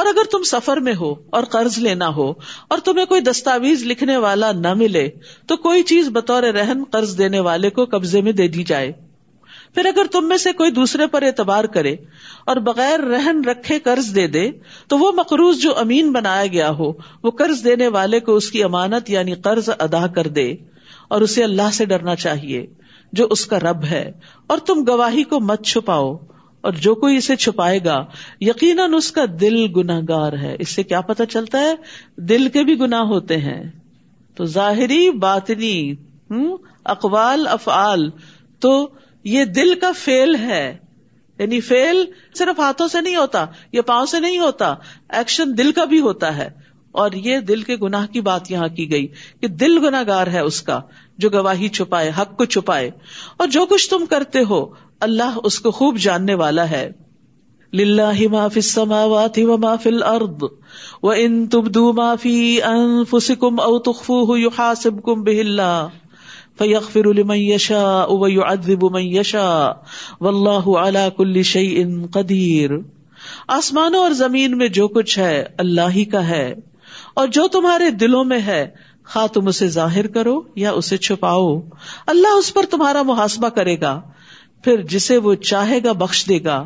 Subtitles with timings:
[0.00, 2.32] اور اگر تم سفر میں ہو اور قرض لینا ہو
[2.68, 5.08] اور تمہیں کوئی دستاویز لکھنے والا نہ ملے،
[5.46, 8.92] تو کوئی چیز بطور رہن قرض دینے والے کو قبضے میں دے دی جائے۔
[9.74, 11.96] پھر اگر تم میں سے کوئی دوسرے پر اعتبار کرے
[12.46, 14.50] اور بغیر رہن رکھے قرض دے دے،
[14.88, 16.92] تو وہ مقروض جو امین بنایا گیا ہو،
[17.22, 20.54] وہ قرض دینے والے کو اس کی امانت یعنی قرض ادا کر دے۔
[21.08, 22.66] اور اسے اللہ سے ڈرنا چاہیے،
[23.12, 24.12] جو اس کا رب ہے۔
[24.46, 26.16] اور تم گواہی کو مت چھپاؤ۔
[26.60, 28.04] اور جو کوئی اسے چھپائے گا،
[28.40, 31.74] یقیناً اس کا دل گناہ گار ہے۔ اس سے کیا پتا چلتا ہے؟
[32.16, 33.64] دل کے بھی گناہ ہوتے ہیں۔
[34.34, 35.92] تو ظاہری، باطنی،
[36.30, 38.10] ہوں، اقوال، افعال،
[38.60, 38.88] تو
[39.24, 40.76] یہ دل کا فیل ہے۔
[41.38, 42.04] یعنی فیل
[42.34, 44.74] صرف ہاتھوں سے نہیں ہوتا یہ پاؤں سے نہیں ہوتا،
[45.08, 46.50] ایکشن دل کا بھی ہوتا ہے۔
[46.92, 49.06] اور یہ دل کے گناہ کی بات یہاں کی گئی
[49.40, 50.80] کہ دل گناگار ہے اس کا،
[51.18, 52.90] جو گواہی چھپائے، حق کو چھپائے۔
[53.36, 56.90] اور جو کچھ تم کرتے ہو اللہ اس کو خوب جاننے والا ہے۔
[57.72, 60.42] للہ ما فی السماوات و ما فی الارض
[61.02, 65.88] و ان تبدو ما فی انفسکم او تخفوه یحاسبکم به اللہ،
[66.58, 69.70] فیغفر لمن یشاء و یعذب من یشاء،
[70.20, 72.70] واللہ علی کل شیء قدیر۔
[73.48, 76.54] آسمانوں اور زمین میں جو کچھ ہے، اللہ ہی کا ہے۔
[77.14, 78.68] اور جو تمہارے دلوں میں ہے
[79.12, 81.60] خواہ تم اسے ظاہر کرو یا اسے چھپاؤ۔
[82.06, 84.00] اللہ اس پر تمہارا محاسبہ کرے گا۔
[84.64, 86.56] پھر جسے وہ چاہے گا بخش دے گا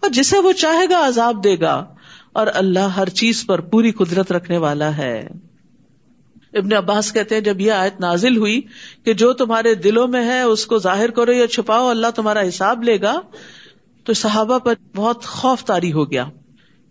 [0.00, 1.84] اور جسے وہ چاہے گا عذاب دے گا
[2.32, 5.28] اور اللہ ہر چیز پر پوری قدرت رکھنے والا ہے۔
[6.54, 8.60] ابن عباس کہتے ہیں، جب یہ آیت نازل ہوئی
[9.04, 12.82] کہ جو تمہارے دلوں میں ہے، اس کو ظاہر کرو یا چھپاؤ، اللہ تمہارا حساب
[12.82, 13.20] لے گا،
[14.04, 16.24] تو صحابہ پر بہت خوف تاری ہو گیا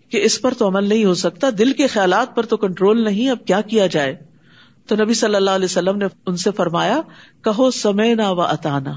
[0.09, 3.30] کہ اس پر تو عمل نہیں ہو سکتا، دل کے خیالات پر تو کنٹرول نہیں،
[3.30, 4.16] اب کیا کیا جائے؟
[4.88, 7.02] تو نبی صلی اللہ علیہ وسلم نے ان سے فرمایا،
[7.42, 8.94] کہو سمے نہ و اتانا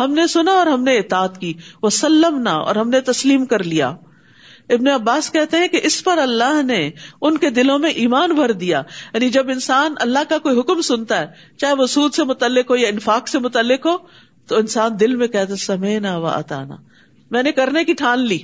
[0.00, 3.44] ہم نے سنا اور ہم نے اطاعت کی وہ سلم نہ اور ہم نے تسلیم
[3.44, 3.88] کر لیا۔
[4.68, 6.90] ابن عباس کہتے ہیں کہ اس پر اللہ نے
[7.22, 8.82] ان کے دلوں میں ایمان بھر دیا۔
[9.14, 11.26] یعنی جب انسان اللہ کا کوئی حکم سنتا ہے،
[11.56, 13.96] چاہے وہ سود سے متعلق ہو یا انفاق سے متعلق ہو،
[14.46, 16.76] تو انسان دل میں کہتے سمے نہ و اتانا
[17.30, 18.38] میں نے کرنے کی ٹھان لی۔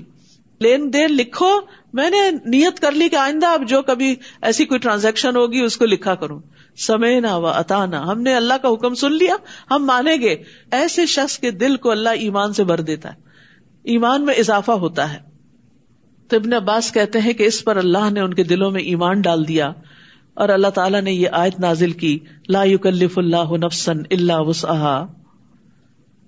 [0.61, 1.61] لین دین لکھو۔
[1.93, 5.77] میں نے نیت کر لی کہ آئندہ اب جو کبھی ایسی کوئی ٹرانزیکشن ہوگی، اس
[5.77, 6.41] کو لکھا کروں۔
[6.77, 9.37] سمے نہ و اتانا ہم نے اللہ کا حکم سن لیا،
[9.71, 10.37] ہم مانیں گے۔
[10.71, 13.19] ایسے شخص کے دل کو اللہ ایمان سے بھر دیتا ہے۔
[13.83, 15.19] ایمان میں اضافہ ہوتا ہے۔
[16.29, 19.21] تو ابن عباس کہتے ہیں کہ اس پر اللہ نے ان کے دلوں میں ایمان
[19.21, 19.73] ڈال دیا
[20.35, 25.07] اور اللہ تعالیٰ نے یہ آیت نازل کی، لا یکلف اللہ نفسن اللہ وسعہ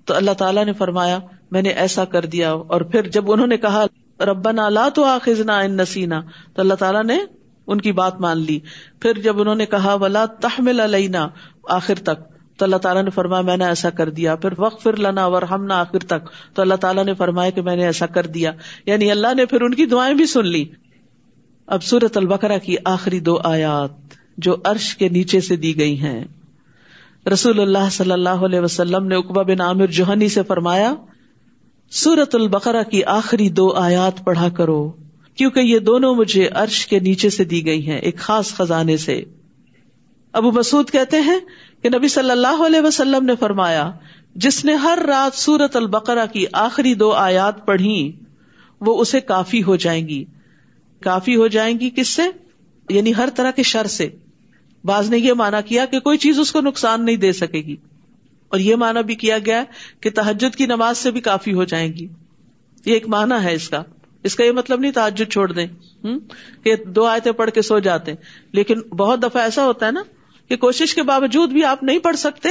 [0.04, 1.18] تو اللہ تعالیٰ نے فرمایا،
[1.50, 3.84] میں نے ایسا کر دیا اور پھر جب انہوں نے کہا،
[4.20, 6.20] ربنا لا تو آخذنا ان نسینا،
[6.54, 7.18] تو اللہ تعالیٰ نے
[7.68, 8.58] ان کی بات مان لی۔
[9.00, 11.28] پھر جب انہوں نے کہا، ولا تحمل علینا
[11.68, 14.96] آخر تک، تو اللہ تعالیٰ نے فرمایا، میں نے ایسا کر دیا۔ پھر وقت پھر
[14.96, 18.06] لنا ور ہم نہ آخر تک۔ تو اللہ تعالیٰ نے فرمایا کہ میں نے ایسا
[18.06, 18.52] کر دیا۔
[18.86, 20.64] یعنی اللہ نے پھر ان کی دعائیں بھی سن لی۔
[21.66, 23.90] اب سورت البقرا کی آخری دو آیات
[24.38, 26.24] جو عرش کے نیچے سے دی گئی ہیں۔
[27.32, 30.94] رسول اللہ صلی اللہ علیہ وسلم نے اقبا بن عامر جوہنی سے فرمایا
[31.90, 34.92] سورت البقرا کی آخری دو آیات پڑھا کرو۔
[35.38, 39.22] کیونکہ یہ دونوں مجھے عرش کے نیچے سے دی گئی ہیں، ایک خاص خزانے سے۔
[40.32, 41.38] ابو مسعود کہتے ہیں
[41.82, 43.90] کہ نبی صلی اللہ علیہ وسلم نے فرمایا،
[44.34, 48.12] جس نے ہر رات سورت البقرا کی آخری دو آیات پڑھی
[48.80, 50.24] وہ اسے کافی ہو جائیں گی۔
[51.00, 52.22] کافی ہو جائیں گی کس سے؟
[52.90, 54.08] یعنی ہر طرح کے شر سے۔
[54.84, 57.76] بعض نے یہ مانا کیا کہ کوئی چیز اس کو نقصان نہیں دے سکے گی۔
[58.48, 59.64] اور یہ مانا بھی کیا گیا
[60.00, 62.08] کہ تحجد کی نماز سے بھی کافی ہو جائیں گی۔
[62.84, 63.82] یہ ایک مانا ہے اس کا۔
[64.24, 65.66] اس کا یہ مطلب نہیں تعجد چھوڑ دیں
[66.64, 68.12] کہ دو آیتیں پڑھ کے سو جاتے
[68.52, 70.02] لیکن بہت دفعہ ایسا ہوتا ہے نا
[70.48, 72.48] کہ کوشش کے باوجود بھی آپ نہیں پڑھ سکتے،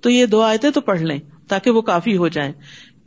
[0.00, 2.52] تو یہ دو آیتیں تو پڑھ لیں تاکہ وہ کافی ہو جائیں۔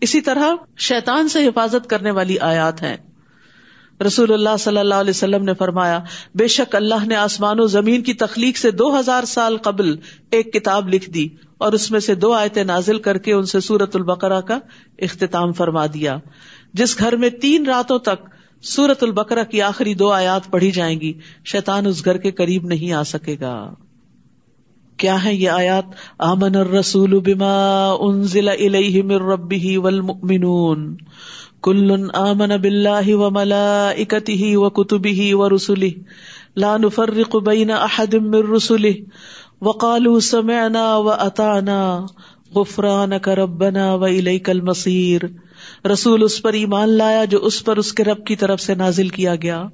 [0.02, 2.98] اسی طرح شیطان سے حفاظت کرنے والی آیات ہیں۔
[4.06, 6.00] رسول اللہ صلی اللہ علیہ وسلم نے فرمایا،
[6.36, 9.96] بے شک اللہ نے آسمان و زمین کی تخلیق سے دو ہزار سال قبل
[10.32, 13.60] ایک کتاب لکھ دی اور اس میں سے دو آیتیں نازل کر کے ان سے
[13.60, 14.60] سورت البقرا کا
[14.98, 16.18] اختتام فرما دیا۔
[16.74, 18.30] جس گھر میں تین راتوں تک
[18.62, 21.14] سورت البقرا کی آخری دو آیات پڑھی جائیں گی،
[21.46, 23.74] شیطان اس گھر کے قریب نہیں آ سکے گا۔
[24.98, 25.86] کیا ہے یہ آیات؟
[26.20, 30.96] آمن الرسول بما انزل الیہ من ربہ والمؤمنون۔
[31.64, 35.86] کل آمن باللہ وملائکتہ وکتبہ ورسلہ۔
[36.56, 38.88] لا نفرق بین احد من رسلہ۔
[39.62, 42.06] وقالوا سمعنا واطعنا
[42.56, 45.22] غفرانک ربنا والیک المصیر۔
[45.94, 49.10] رسول اس پر ایمان لایا جو اس پر اس کے رب کی طرف سے نازل
[49.10, 49.66] کیا گیا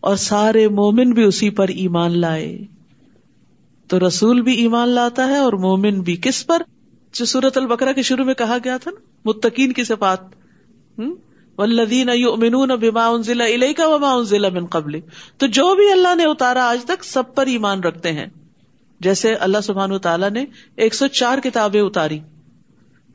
[0.00, 2.58] اور سارے مومن بھی اسی پر ایمان لائے۔
[3.88, 6.62] تو رسول بھی ایمان لاتا ہے اور مومن بھی کس پر؟
[7.12, 10.18] جو سورت البکرا کے شروع میں کہا گیا تھا نا، متقین کی صفات۔
[11.58, 15.00] والذین یؤمنون بما انزل الیک وما انزل من قبل
[15.38, 18.26] تو جو بھی اللہ نے اتارا آج تک، سب پر ایمان رکھتے ہیں۔
[19.00, 20.44] جیسے اللہ سبحانہ تعالیٰ نے
[20.76, 22.18] ایک سو چار کتابیں اتاری۔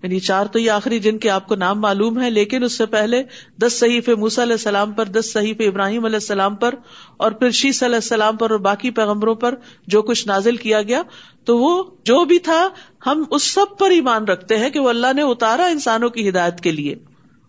[0.03, 2.85] یعنی چار تو یہ آخری جن کے آپ کو نام معلوم ہے لیکن اس سے
[2.85, 3.23] پہلے
[3.61, 6.75] دس صحیف موسا علیہ السلام پر، دس صحیف ابراہیم علیہ السلام پر
[7.17, 9.55] اور پھر شیس علیہ السلام پر اور باقی پیغمبروں پر
[9.87, 11.01] جو کچھ نازل کیا گیا۔
[11.45, 12.69] تو وہ جو بھی تھا،
[13.05, 16.61] ہم اس سب پر ایمان رکھتے ہیں کہ وہ اللہ نے اتارا انسانوں کی ہدایت
[16.61, 16.95] کے لیے۔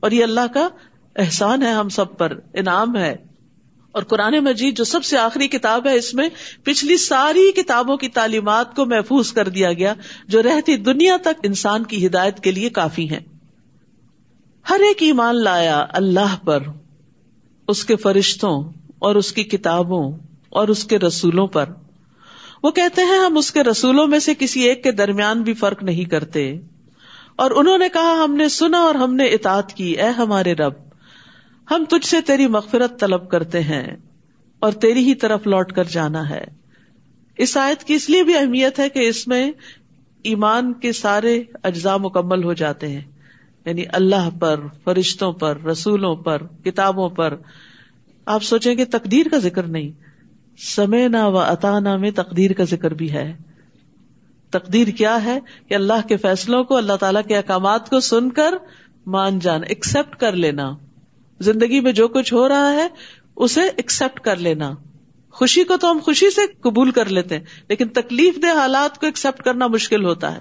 [0.01, 0.69] اور یہ اللہ کا
[1.17, 3.26] احسان ہے، ہم سب پر، انعام ہے۔
[3.97, 6.29] اور قرآن مجید جو سب سے آخری کتاب ہے، اس میں
[6.65, 9.95] پچھلی ساری کتابوں کی تعلیمات کو محفوظ کر دیا گیا،
[10.29, 13.21] جو رہتی دنیا تک انسان کی ہدایت کے لیے کافی ہے
[14.71, 16.59] ہر ایک ایمان لایا اللہ پر،
[17.69, 20.13] اس کے فرشتوں اور اس کی کتابوں
[20.49, 21.65] اور اس کے رسولوں پر۔
[22.63, 25.83] وہ کہتے ہیں، ہم اس کے رسولوں میں سے کسی ایک کے درمیان بھی فرق
[25.83, 26.59] نہیں کرتے۔
[27.37, 30.86] اور انہوں نے کہا، ہم نے سنا اور ہم نے اطاعت کی، اے ہمارے رب
[31.71, 33.97] ہم تجھ سے تیری مغفرت طلب کرتے ہیں
[34.59, 36.45] اور تیری ہی طرف لوٹ کر جانا ہے۔
[37.39, 39.53] اس آیت کی اس لیے بھی اہمیت ہے کہ اس میں
[40.23, 43.01] ایمان کے سارے اجزاء مکمل ہو جاتے ہیں۔
[43.65, 47.37] یعنی اللہ پر، فرشتوں پر، رسولوں پر، کتابوں پر۔
[48.27, 49.91] آپ سوچیں کہ تقدیر کا ذکر نہیں
[50.59, 53.37] سمے نہ و اطانا میں تقدیر کا ذکر بھی ہے۔
[54.51, 58.55] تقدیر کیا ہے؟ کہ اللہ کے فیصلوں کو، اللہ تعالی کے احکامات کو سن کر
[59.07, 60.77] مان جان ایکسپٹ کر لینا۔
[61.41, 62.89] زندگی میں جو کچھ ہو رہا ہے،
[63.37, 64.75] اسے ایکسپٹ کر لینا۔
[65.31, 69.07] خوشی کو تو ہم خوشی سے قبول کر لیتے ہیں، لیکن تکلیف دہ حالات کو
[69.07, 70.41] ایکسپٹ کرنا مشکل ہوتا ہے۔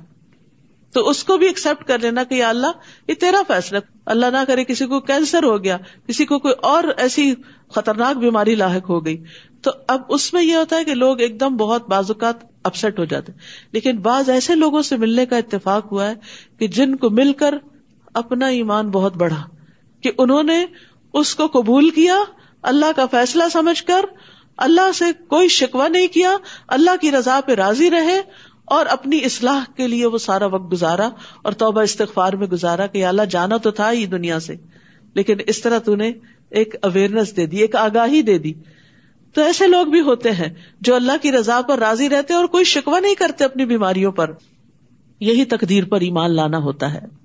[0.93, 2.71] تو اس کو بھی ایکسپٹ کر لینا کہ یا اللہ،
[3.07, 5.77] یہ تیرا فیصلہ۔ اللہ نہ کرے کسی کو کینسر ہو گیا،
[6.07, 7.33] کسی کو کوئی اور ایسی
[7.75, 9.23] خطرناک بیماری لاحق ہو گئی۔
[9.61, 13.05] تو اب اس میں یہ ہوتا ہے کہ لوگ ایک دم بہت بازوقات اپسٹ ہو
[13.05, 13.31] جاتے
[13.71, 16.13] لیکن بعض ایسے لوگوں سے ملنے کا اتفاق ہوا ہے
[16.59, 17.55] کہ جن کو مل کر
[18.13, 19.54] اپنا ایمان بہت بڑھا۔
[20.05, 20.65] کہ انہوں نے
[21.13, 22.15] اس کو قبول کیا،
[22.61, 24.05] اللہ کا فیصلہ سمجھ کر،
[24.57, 26.37] اللہ سے کوئی شکوا نہیں کیا،
[26.67, 28.21] اللہ کی رضا پہ راضی رہے
[28.65, 31.09] اور اپنی اصلاح کے لیے وہ سارا وقت گزارا
[31.43, 34.55] اور توبہ استغفار میں گزارا کہ اللہ جانا تو تھا ہی دنیا سے،
[35.13, 36.11] لیکن اس طرح تو نے
[36.49, 38.53] ایک اویئرنیس دے دی، ایک آگاہی دے دی۔
[39.33, 42.63] تو ایسے لوگ بھی ہوتے ہیں جو اللہ کی رضا پر راضی رہتے اور کوئی
[42.63, 44.31] شکوا نہیں کرتے اپنی بیماریوں پر۔
[45.19, 47.24] یہی تقدیر پر ایمان لانا ہوتا ہے۔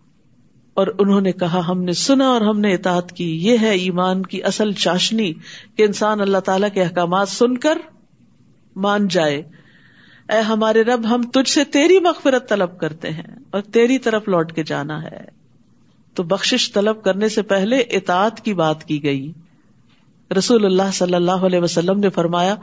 [0.81, 4.23] اور انہوں نے کہا، ہم نے سنا اور ہم نے اطاعت کی۔ یہ ہے ایمان
[4.23, 5.33] کی اصل چاشنی
[5.77, 7.79] کہ انسان اللہ تعالی کے احکامات سن کر
[8.77, 9.43] مان جائے۔
[10.29, 14.53] اے ہمارے رب، ہم تجھ سے تیری مغفرت طلب کرتے ہیں اور تیری طرف لوٹ
[14.53, 15.25] کے جانا ہے۔
[16.15, 19.33] تو بخش طلب کرنے سے پہلے اطاعت کی بات کی گئی۔
[20.31, 22.55] رسول اللہ صلی اللہ علیہ وسلم نے فرمایا،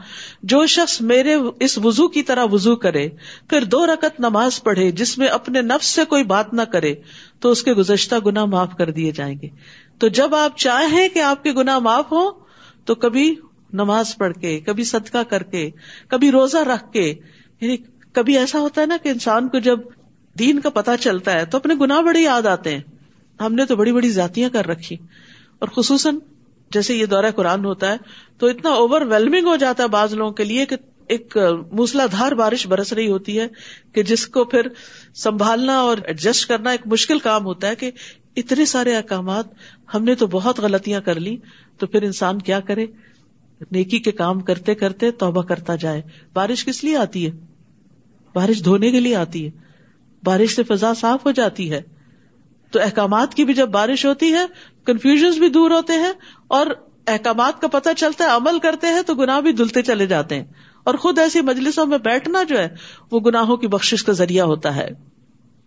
[0.43, 3.07] جو شخص میرے اس وزو کی طرح وزو کرے،
[3.49, 6.93] پھر دو رکت نماز پڑھے جس میں اپنے نفس سے کوئی بات نہ کرے،
[7.39, 9.47] تو اس کے گزشتہ گنا معاف کر دیے جائیں گے۔
[9.97, 12.23] تو جب آپ چاہیں کہ آپ کے گنا معاف ہو
[12.85, 13.33] تو کبھی
[13.73, 15.69] نماز پڑھ کے، کبھی صدقہ کر کے،
[16.07, 17.07] کبھی روزہ رکھ کے
[17.61, 17.77] یعنی
[18.13, 19.79] کبھی ایسا ہوتا ہے نا کہ انسان کو جب
[20.35, 22.81] دین کا پتا چلتا ہے، تو اپنے گناہ بڑے یاد آتے ہیں۔
[23.39, 24.95] ہم نے تو بڑی بڑی ذاتیاں کر رکھی،
[25.59, 26.17] اور خصوصاً
[26.71, 27.97] جیسے یہ دورہ قرآن ہوتا ہے،
[28.37, 30.75] تو اتنا اوور ویلمنگ ہو جاتا ہے بعض لوگوں کے لیے کہ
[31.07, 31.37] ایک
[31.71, 33.47] موسلا دھار بارش برس رہی ہوتی ہے
[33.93, 34.67] کہ جس کو پھر
[35.15, 37.91] سنبھالنا اور ایڈجسٹ کرنا ایک مشکل کام ہوتا ہے کہ
[38.35, 39.45] اتنے سارے احکامات
[39.93, 41.37] ہم نے تو بہت غلطیاں کر لی
[41.77, 42.85] تو پھر انسان کیا کرے؟
[43.71, 46.01] نیکی کے کام کرتے کرتے توبہ کرتا جائے۔
[46.33, 47.31] بارش کس لیے آتی ہے؟
[48.33, 49.49] بارش دھونے کے لیے آتی ہے۔
[50.23, 51.81] بارش سے فضا صاف ہو جاتی ہے۔
[52.71, 54.45] تو احکامات کی بھی جب بارش ہوتی ہے
[54.85, 56.11] کنفیوژ بھی دور ہوتے ہیں
[56.47, 56.67] اور
[57.07, 60.45] احکامات کا پتہ چلتا ہے، عمل کرتے ہیں تو گناہ بھی دھلتے چلے جاتے ہیں۔
[60.83, 62.67] اور خود ایسی مجلسوں میں بیٹھنا جو ہے،
[63.11, 64.89] وہ گناہوں کی بخش کا ذریعہ ہوتا ہے۔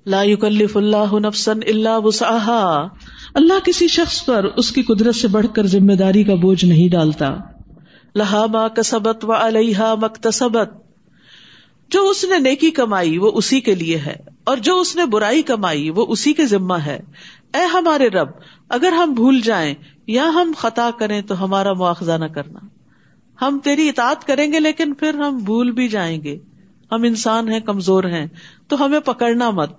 [0.06, 2.86] لا يكلف اللہ نفسن اللہ وسعها
[3.34, 6.88] اللہ کسی شخص پر اس کی قدرت سے بڑھ کر ذمہ داری کا بوجھ نہیں
[6.88, 7.36] ڈالتا۔
[8.14, 10.89] لہا ما کسبت و علیہ مکتسبت
[11.90, 15.42] جو اس نے نیکی کمائی وہ اسی کے لیے ہے، اور جو اس نے برائی
[15.42, 16.98] کمائی وہ اسی کے ذمہ ہے۔
[17.54, 18.28] اے ہمارے رب،
[18.68, 19.74] اگر ہم بھول جائیں
[20.06, 22.60] یا ہم خطا کریں تو ہمارا مواخذہ نہ کرنا۔
[23.42, 26.38] ہم تیری اطاعت کریں گے لیکن پھر ہم بھول بھی جائیں گے۔
[26.92, 28.26] ہم انسان ہیں، کمزور ہیں،
[28.68, 29.70] تو ہمیں پکڑنا مت۔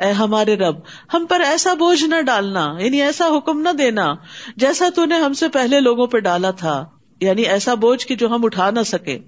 [0.00, 0.76] اے ہمارے رب،
[1.14, 4.14] ہم پر ایسا بوجھ نہ ڈالنا یعنی ایسا حکم نہ دینا
[4.56, 6.84] جیسا تو نے ہم سے پہلے لوگوں پہ ڈالا تھا۔
[7.20, 9.18] یعنی ایسا بوجھ کہ جو ہم اٹھا نہ سکے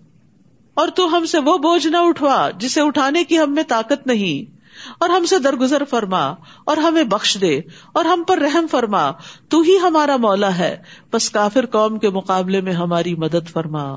[0.76, 4.56] اور تو ہم سے وہ بوجھ نہ اٹھوا جسے اٹھانے کی ہم میں طاقت نہیں۔
[4.98, 7.60] اور ہم سے درگزر فرما اور ہمیں بخش دے
[7.92, 9.10] اور ہم پر رحم فرما۔
[9.48, 10.76] تو ہی ہمارا مولا ہے۔
[11.12, 13.92] بس کافر قوم کے مقابلے میں ہماری مدد فرما۔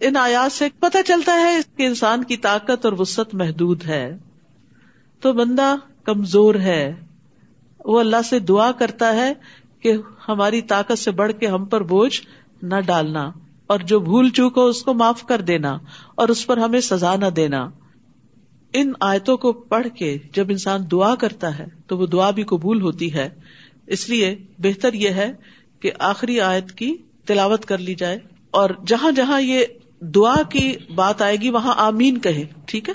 [0.00, 4.18] ان آیات سے پتہ چلتا ہے کہ انسان کی طاقت اور وسط محدود ہے۔
[5.20, 6.94] تو بندہ کمزور ہے۔
[7.84, 9.32] وہ اللہ سے دعا کرتا ہے
[9.80, 9.92] کہ
[10.28, 12.22] ہماری طاقت سے بڑھ کے ہم پر بوجھ
[12.62, 13.30] نہ ڈالنا۔
[13.66, 15.78] اور جو بھول چوک ہو اس کو معاف کر دینا
[16.14, 17.70] اور اس پر ہمیں سزا نہ دینا۔
[18.72, 22.82] ان آیتوں کو پڑھ کے جب انسان دعا کرتا ہے تو وہ دعا بھی قبول
[22.82, 23.28] ہوتی ہے۔
[23.86, 25.32] اس لیے بہتر یہ ہے
[25.80, 28.18] کہ آخری آیت کی تلاوت کر لی جائے
[28.50, 29.64] اور جہاں جہاں یہ
[30.00, 32.94] دعا کی بات آئے گی وہاں آمین کہے۔ ٹھیک ہے؟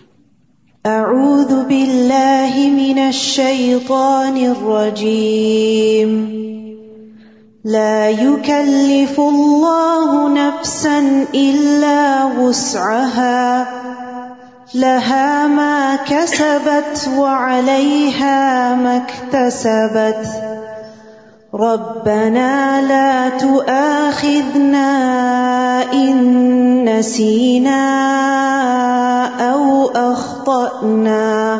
[0.86, 6.12] اعوذ باللہ من الشیطان الرجیم
[7.66, 13.68] لا يكلف الله نفسا الا وسعها،
[14.76, 20.28] لها ما كسبت وعليها ما اكتسبت.
[21.54, 24.90] ربنا لا تؤاخذنا
[25.94, 27.82] إن نسينا
[29.52, 31.60] أو أخطأنا.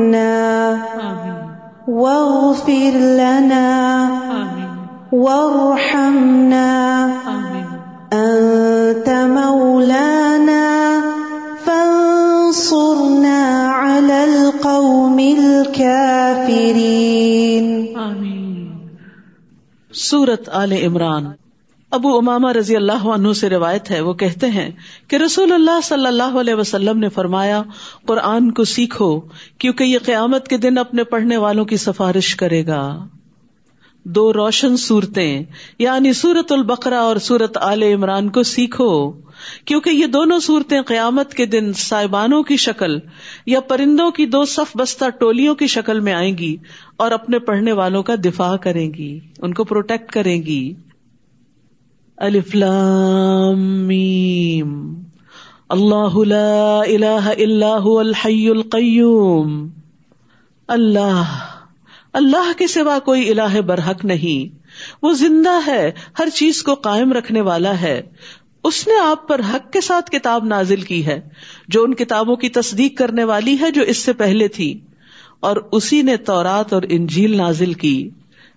[1.87, 4.09] واغفر لنا
[5.11, 6.69] وارحمنا
[8.13, 11.01] أنت مولانا
[11.65, 16.21] فانصرنا على القوم الكافرين.
[19.91, 21.40] سورت آل عمران.
[21.91, 24.71] ابو اماما رضی اللہ عنہ سے روایت ہے، وہ کہتے ہیں
[25.07, 27.61] کہ رسول اللہ صلی اللہ علیہ وسلم نے فرمایا،
[28.05, 29.19] قرآن کو سیکھو،
[29.57, 33.05] کیونکہ یہ قیامت کے دن اپنے پڑھنے والوں کی سفارش کرے گا۔
[34.03, 35.43] دو روشن صورتیں
[35.79, 39.11] یعنی سورت البقرا اور سورت آل عمران کو سیکھو،
[39.65, 42.97] کیونکہ یہ دونوں صورتیں قیامت کے دن سائبانوں کی شکل
[43.45, 46.55] یا پرندوں کی دو صف بستہ ٹولیوں کی شکل میں آئیں گی
[46.97, 50.73] اور اپنے پڑھنے والوں کا دفاع کریں گی، ان کو پروٹیکٹ کریں گی۔
[52.17, 53.51] اللہ
[55.69, 59.69] اللہ اللہ الحی القیوم۔
[60.67, 61.23] اللہ
[62.13, 64.55] اللہ کے سوا کوئی اللہ برحق نہیں۔
[65.01, 68.01] وہ زندہ ہے، ہر چیز کو قائم رکھنے والا ہے۔
[68.63, 71.21] اس نے آپ پر حق کے ساتھ کتاب نازل کی ہے،
[71.67, 74.79] جو ان کتابوں کی تصدیق کرنے والی ہے جو اس سے پہلے تھی۔
[75.39, 78.09] اور اسی نے تورات اور انجیل نازل کی۔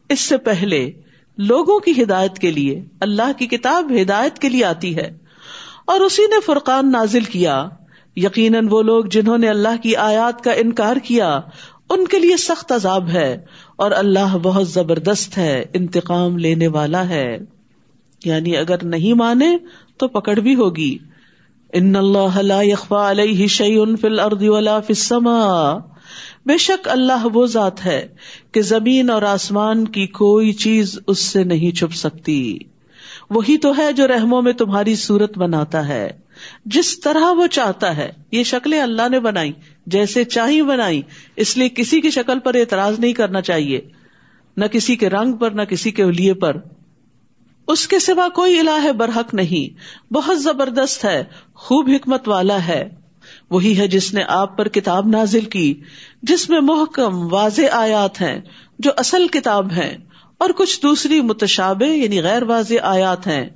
[0.09, 0.91] اس سے پہلے
[1.39, 5.19] لوگوں کی ہدایت کے لیے، اللہ کی کتاب ہدایت کے لیے آتی ہے۔
[5.85, 7.69] اور اسی نے فرقان نازل کیا۔
[8.17, 11.41] یقیناً وہ لوگ جنہوں نے اللہ کی آیات کا انکار کیا،
[11.91, 13.45] ان کے لیے سخت عذاب ہے۔
[13.77, 17.39] اور اللہ بہت زبردست ہے، انتقام لینے والا ہے۔
[18.25, 19.57] یعنی اگر نہیں مانے
[19.97, 20.99] تو پکڑ بھی ہوگی۔
[21.73, 25.94] ان اللہ لا يخفى عليه شيء في الارض ولا في السماء۔
[26.47, 28.09] بے شک اللہ وہ ذات ہے
[28.53, 32.59] کہ زمین اور آسمان کی کوئی چیز اس سے نہیں چھپ سکتی۔
[33.31, 36.11] وہی تو ہے جو رحموں میں تمہاری صورت بناتا ہے۔
[36.65, 39.53] جس طرح وہ چاہتا ہے، یہ شکلیں اللہ نے بنائی،
[39.87, 41.03] جیسے چاہی بنائی،
[41.37, 43.81] اس لیے کسی کی شکل پر اعتراض نہیں کرنا چاہیے۔
[44.57, 46.57] نہ کسی کے رنگ پر، نہ کسی کے لیے پر۔
[47.69, 49.77] اس کے سوا کوئی الہ برحق نہیں۔
[50.13, 51.25] بہت زبردست ہے،
[51.55, 52.89] خوب حکمت والا ہے۔
[53.51, 55.75] وہی ہے جس نے آپ پر کتاب نازل کی۔
[56.29, 58.41] جس میں محکم واضح آیات ہیں،
[58.79, 59.97] جو اصل کتاب ہے
[60.39, 63.51] اور کچھ دوسری متشابہ یعنی غیر واضح آیات ہیں۔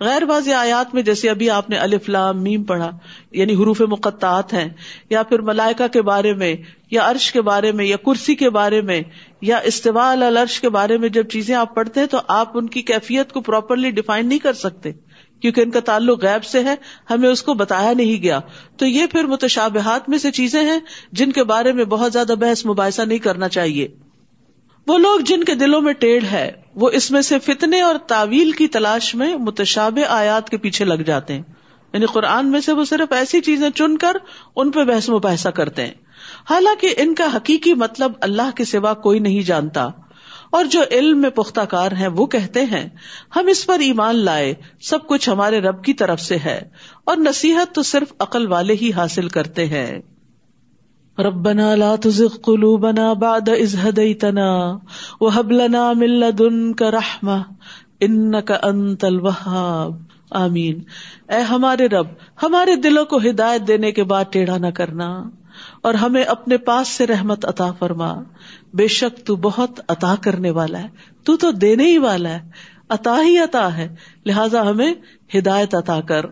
[0.00, 2.90] غیر واضح آیات میں جیسے ابھی آپ نے الفلام میم پڑھا
[3.32, 4.68] یعنی حروف مقطعات ہیں،
[5.10, 6.54] یا پھر ملائکا کے بارے میں،
[6.90, 9.00] یا عرش کے بارے میں، یا کرسی کے بارے میں،
[9.40, 12.82] یا استوال الرش کے بارے میں جب چیزیں آپ پڑھتے ہیں تو آپ ان کی
[12.82, 14.92] کیفیت کو پراپرلی ڈیفائن نہیں کر سکتے۔
[15.42, 16.74] کیونکہ ان کا تعلق غیب سے ہے،
[17.10, 18.40] ہمیں اس کو بتایا نہیں گیا۔
[18.76, 20.78] تو یہ پھر متشابہات میں سے چیزیں ہیں
[21.12, 23.88] جن کے بارے میں بہت زیادہ بحث مباحثہ نہیں کرنا چاہیے۔
[24.86, 28.52] وہ لوگ جن کے دلوں میں ٹیڑھ ہے، وہ اس میں سے فتنے اور تعویل
[28.52, 31.42] کی تلاش میں متشاب آیات کے پیچھے لگ جاتے ہیں۔
[31.92, 34.16] یعنی قرآن میں سے وہ صرف ایسی چیزیں چن کر
[34.56, 35.94] ان پہ بحث مباحثہ کرتے ہیں۔
[36.50, 39.88] حالانکہ ان کا حقیقی مطلب اللہ کے سوا کوئی نہیں جانتا۔
[40.52, 42.88] اور جو علم میں پختہ کار ہیں وہ کہتے ہیں،
[43.36, 46.60] ہم اس پر ایمان لائے، سب کچھ ہمارے رب کی طرف سے ہے،
[47.04, 49.90] اور نصیحت تو صرف عقل والے ہی حاصل کرتے ہیں۔
[51.18, 54.46] ربنا لا تزغ قلوبنا بعد إذ هديتنا
[55.20, 57.36] وهب لنا من لدنك رحمة
[58.02, 60.00] إنك أنت الوهاب
[60.40, 60.80] آمین۔
[61.28, 65.08] اے ہمارے رب، ہمارے دلوں کو ہدایت دینے کے بعد ٹیڑھا نہ کرنا،
[65.82, 68.12] اور ہمیں اپنے پاس سے رحمت عطا فرما۔
[68.74, 70.88] بے شک تو بہت عطا کرنے والا ہے۔
[71.24, 72.50] تو تو دینے ہی والا ہے۔
[72.88, 73.94] عطا ہی عطا ہے۔
[74.26, 74.94] لہذا ہمیں
[75.34, 76.26] ہدایت عطا کر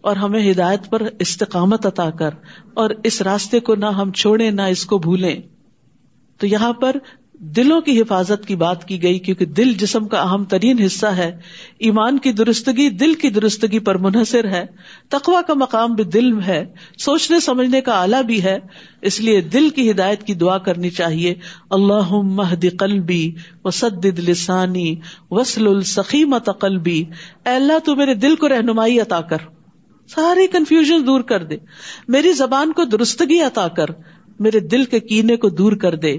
[0.00, 2.30] اور ہمیں ہدایت پر استقامت عطا کر
[2.74, 5.42] اور اس راستے کو نہ ہم چھوڑیں، نہ اس کو بھولیں۔
[6.38, 6.96] تو یہاں پر
[7.44, 11.38] دلوں کی حفاظت کی بات کی گئی، کیونکہ دل جسم کا اہم ترین حصہ ہے۔
[11.78, 14.66] ایمان کی درستگی دل کی درستگی پر منحصر ہے۔
[15.08, 16.64] تقوا کا مقام بھی دل ہے۔
[16.98, 18.58] سوچنے، سمجھنے کا آلہ بھی ہے۔
[19.02, 21.34] اس لیے دل کی ہدایت کی دعا کرنی چاہیے۔
[21.70, 23.34] اللہ مہد قلبی
[23.64, 24.94] وسد لسانی
[25.30, 27.04] وسل السخیمت قلبی۔
[27.46, 29.38] اے اللہ، تو میرے دل کو رہنمائی عطا کر۔
[30.08, 31.56] ساری کنفیوژن دور کر دے۔
[32.08, 33.86] میری زبان کو درستگی عطا کر۔
[34.40, 36.16] میرے دل کے کینے کو دور کر دے۔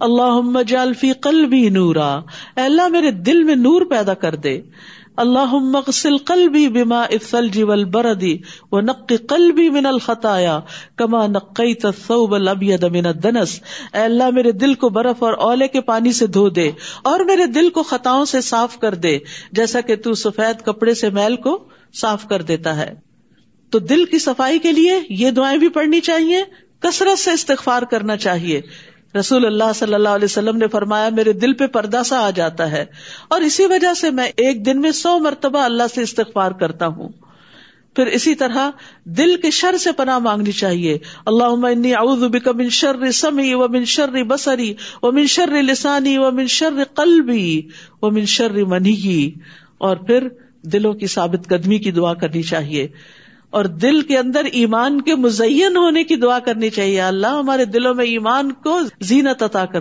[0.00, 2.14] اللہ جالفی قلبی نورا۔
[2.56, 4.60] اے اللہ، میرے دل میں نور پیدا کر دے۔
[5.16, 8.38] اللہ مغسل قلبی بما الثلج والبردی
[8.72, 10.60] ونقی قلبی من الخطایا
[10.96, 13.60] کما نقیت الثوب الابید من الدنس۔
[13.94, 16.70] اے اللہ، میرے دل کو برف اور اولے کے پانی سے دھو دے
[17.02, 19.18] اور میرے دل کو خطاؤں سے صاف کر دے،
[19.52, 21.64] جیسا کہ تو سفید کپڑے سے میل کو
[21.94, 22.94] صاف کر دیتا ہے۔
[23.70, 26.42] تو دل کی صفائی کے لیے یہ دعائیں بھی پڑھنی چاہیے،
[26.80, 28.60] کثرت سے استغفار کرنا چاہیے۔
[29.14, 32.70] رسول اللہ صلی اللہ علیہ وسلم نے فرمایا، میرے دل پہ پردہ سا آ جاتا
[32.70, 32.84] ہے۔
[33.28, 37.08] اور اسی وجہ سے میں ایک دن میں سو مرتبہ اللہ سے استغفار کرتا ہوں۔
[37.94, 38.70] پھر اسی طرح
[39.04, 43.84] دل کے شر سے پناہ مانگنی چاہیے۔ اللہ اعوذ بک من شر سمی و من
[43.84, 47.62] شر بسری و من شر لسانی و من شر قلبی
[48.02, 49.32] و من شر منی۔
[49.78, 50.28] اور پھر
[50.62, 52.88] دلوں کی ثابت قدمی کی دعا کرنی چاہیے۔
[53.50, 57.94] اور دل کے اندر ایمان کے مزین ہونے کی دعا کرنی چاہیے۔ اللہ ہمارے دلوں
[57.94, 59.80] میں ایمان کو زینت عطا کر۔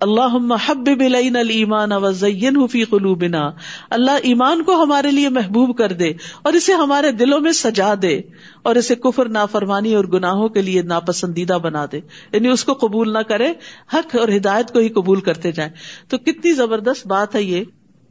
[0.00, 3.50] اللہ حب بلین المان وزین فی قلوبنا۔
[3.90, 8.20] اللہ ایمان کو ہمارے لیے محبوب کر دے اور اسے ہمارے دلوں میں سجا دے
[8.62, 12.00] اور اسے کفر، نافرمانی اور گناہوں کے لیے ناپسندیدہ بنا دے۔
[12.32, 13.52] یعنی اس کو قبول نہ کرے،
[13.92, 15.72] حق اور ہدایت کو ہی قبول کرتے جائیں۔
[16.08, 17.64] تو کتنی زبردست بات ہے یہ۔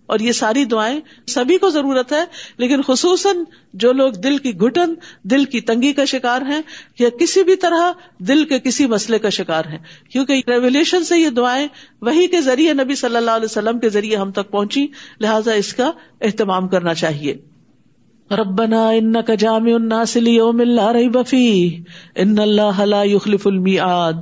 [0.08, 2.24] اور یہ ساری دعائیں سبھی کو ضرورت ہے،
[2.58, 3.38] لیکن خصوصاً
[3.74, 6.62] جو لوگ دل کی گٹن دل کی تنگی کا شکار ہیں
[7.00, 9.78] یا کسی بھی طرح دل کے کسی مسئلے کا شکار ہیں۔
[10.10, 11.68] کیونکہ ریولیشن سے یہ دعائیں
[12.02, 14.88] وہی کے ذریعے نبی صلی اللہ علیہ وسلم کے ذریعے ہم تک پہنچی
[15.20, 17.57] لہٰذا اس کا اہتمام کرنا چاہیے۔
[18.32, 21.80] ربنا ان کا جامع الناس لیوم لا ریب فیہ
[22.16, 24.14] ان اللہ لا یخلف المیعاد۔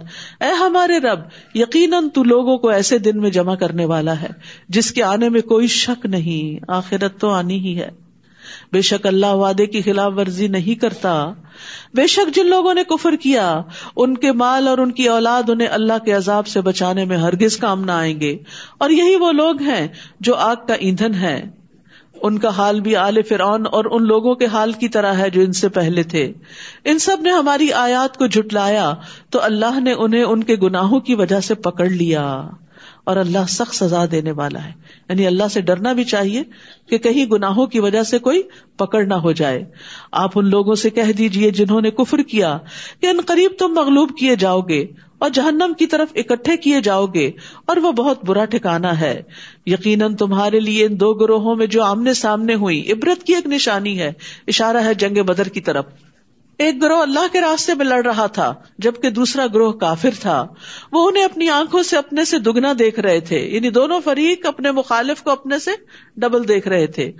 [0.41, 1.19] اے ہمارے رب،
[1.55, 4.27] یقیناً تو لوگوں کو ایسے دن میں جمع کرنے والا ہے
[4.69, 7.89] جس کے آنے میں کوئی شک نہیں، آخرت تو آنی ہی ہے۔
[8.71, 11.33] بے شک اللہ وعدے کی خلاف ورزی نہیں کرتا۔
[11.93, 13.61] بے شک جن لوگوں نے کفر کیا،
[13.95, 17.57] ان کے مال اور ان کی اولاد انہیں اللہ کے عذاب سے بچانے میں ہرگز
[17.57, 18.37] کام نہ آئیں گے۔
[18.77, 19.87] اور یہی وہ لوگ ہیں
[20.19, 21.64] جو آگ کا ایندھن ہے
[22.21, 25.41] ان کا حال بھی آل فرعون اور ان لوگوں کے حال کی طرح ہے جو
[25.41, 26.33] ان سے پہلے تھے۔
[26.83, 28.93] ان سب نے ہماری آیات کو جھٹلایا
[29.29, 32.49] تو اللہ نے انہیں ان کے گناہوں کی وجہ سے پکڑ لیا۔
[33.03, 34.71] اور اللہ سخت سزا دینے والا ہے۔
[35.09, 36.43] یعنی اللہ سے ڈرنا بھی چاہیے
[36.89, 38.41] کہ کہیں گناہوں کی وجہ سے کوئی
[38.77, 39.65] پکڑ نہ ہو جائے۔
[40.11, 42.57] آپ ان لوگوں سے کہہ دیجیے جنہوں نے کفر کیا
[43.01, 44.85] کہ ان قریب تم مغلوب کیے جاؤ گے۔
[45.17, 47.31] اور جہنم کی طرف اکٹھے کیے جاؤ گے
[47.65, 49.21] اور وہ بہت برا ٹھکانا ہے۔
[49.65, 53.99] یقیناً تمہارے لیے ان دو گروہوں میں جو آمنے سامنے ہوئی، عبرت کی ایک نشانی
[53.99, 54.13] ہے۔
[54.47, 55.85] اشارہ ہے جنگ بدر کی طرف۔
[56.57, 60.47] ایک گروہ اللہ کے راستے میں لڑ رہا تھا، جبکہ دوسرا گروہ کافر تھا۔
[60.91, 64.71] وہ انہیں اپنی آنکھوں سے اپنے سے دگنا دیکھ رہے تھے۔ یعنی دونوں فریق اپنے
[64.71, 65.71] مخالف کو اپنے سے
[66.17, 67.11] ڈبل دیکھ رہے تھے۔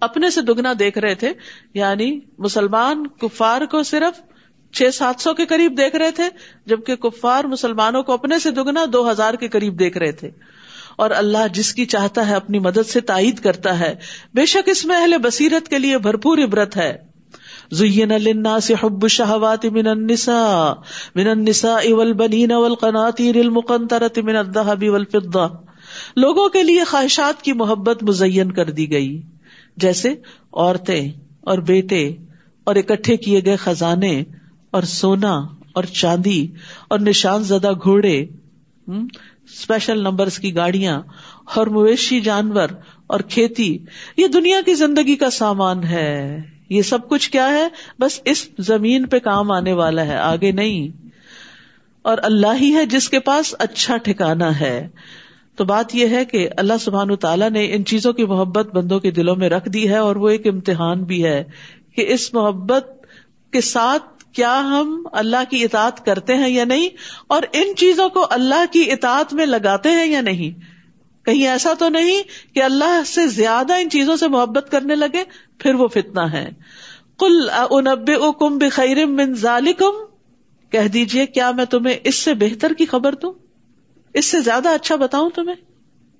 [0.00, 1.32] اپنے سے دگنا دیکھ رہے تھے۔
[1.74, 4.33] یعنی مسلمان کفار کو صرف
[4.74, 6.24] چھ سات سو کے قریب دیکھ رہے تھے،
[6.66, 10.30] جبکہ کفار مسلمانوں کو اپنے سے دگنا دو ہزار کے قریب دیکھ رہے تھے۔
[10.96, 13.94] اور اللہ جس کی چاہتا ہے اپنی مدد سے تائید کرتا ہے،
[14.34, 17.14] بے شک اس میں اہل بصیرت کے لیے بھرپور عبرت ہے۔
[17.72, 20.72] زین للناس حب الشهوات من النساء
[21.14, 25.64] من النساء والبنين والقناطير المقنطرة من الذهب والفضة۔
[26.16, 29.22] لوگوں کے لیے خواہشات کی محبت مزین کر دی گئی۔
[29.76, 30.14] جیسے
[30.52, 31.08] عورتیں
[31.40, 32.08] اور بیٹے
[32.64, 34.24] اور اکٹھے کیے گئے خزانے
[34.74, 35.34] اور سونا
[35.72, 36.48] اور چاندی
[36.88, 38.26] اور نشان زدہ گھوڑے
[39.44, 41.02] اسپیشل نمبر کی گاڑیاں
[41.54, 42.68] اور مویشی جانور
[43.06, 43.78] اور کھیتی،
[44.16, 47.68] یہ دنیا کی زندگی کا سامان ہے۔ یہ سب کچھ کیا ہے؟
[48.00, 51.08] بس اس زمین پہ کام آنے والا ہے، آگے نہیں۔
[52.02, 54.88] اور اللہ ہی ہے جس کے پاس اچھا ٹھکانا ہے۔
[55.56, 59.10] تو بات یہ ہے کہ اللہ سبحان تعالیٰ نے ان چیزوں کی محبت بندوں کے
[59.10, 61.44] دلوں میں رکھ دی ہے اور وہ ایک امتحان بھی ہے
[61.96, 63.06] کہ اس محبت
[63.52, 66.88] کے ساتھ کیا ہم اللہ کی اطاعت کرتے ہیں یا نہیں
[67.26, 70.74] اور ان چیزوں کو اللہ کی اطاعت میں لگاتے ہیں یا نہیں؟
[71.24, 72.22] کہیں ایسا تو نہیں
[72.54, 75.24] کہ اللہ سے زیادہ ان چیزوں سے محبت کرنے لگے،
[75.58, 76.50] پھر وہ فتنا ہے۔
[77.18, 80.04] کل انب کم بخیر من ذالکم
[80.70, 83.32] کہہ دیجیے کیا میں تمہیں اس سے بہتر کی خبر دوں؟
[84.14, 85.56] اس سے زیادہ اچھا بتاؤں تمہیں؟